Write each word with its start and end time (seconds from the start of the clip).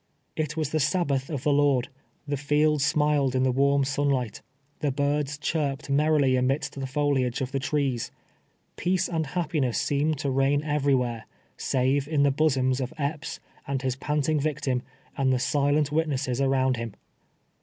It 0.35 0.57
was 0.57 0.71
the 0.71 0.79
Sabbath 0.79 1.29
of 1.29 1.43
the 1.43 1.53
Lord. 1.53 1.89
The 2.27 2.35
fields 2.35 2.83
smiled 2.83 3.35
in 3.35 3.43
the 3.43 3.51
warm 3.51 3.83
sunlight— 3.83 4.41
the 4.79 4.91
birds 4.91 5.37
chirped 5.37 5.91
merrily 5.91 6.35
amidst 6.35 6.73
the 6.73 6.87
foliage 6.87 7.39
of 7.39 7.51
the 7.51 7.59
trees— 7.59 8.09
peace 8.77 9.07
and 9.07 9.27
happiness 9.27 9.77
seemed 9.79 10.17
to 10.17 10.31
reign 10.31 10.63
everywhere, 10.63 11.27
save 11.55 12.07
in 12.07 12.23
the 12.23 12.31
bosoms 12.31 12.81
of 12.81 12.95
Epps 12.97 13.39
and 13.67 13.83
his 13.83 13.95
panting 13.95 14.39
victim 14.39 14.81
and 15.15 15.31
the 15.31 15.37
silent 15.37 15.91
witnesses 15.91 16.41
around 16.41 16.77
him. 16.77 16.95